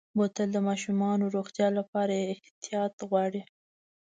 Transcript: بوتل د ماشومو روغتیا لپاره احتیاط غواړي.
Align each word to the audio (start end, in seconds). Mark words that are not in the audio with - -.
بوتل 0.17 0.49
د 0.53 0.57
ماشومو 0.67 1.09
روغتیا 1.35 1.67
لپاره 1.77 2.15
احتیاط 2.33 2.95
غواړي. 3.09 3.41